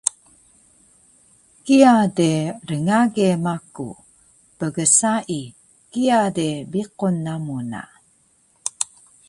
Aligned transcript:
Kiya 1.63 1.93
de 2.17 2.31
rngage 2.69 3.29
maku. 3.45 3.89
Pgsai, 4.57 5.41
kiya 5.91 6.21
de 6.37 6.47
biqun 6.71 7.15
namu 7.25 7.57
na 7.71 7.81